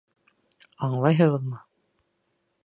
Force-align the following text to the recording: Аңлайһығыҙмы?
Аңлайһығыҙмы? 0.87 1.61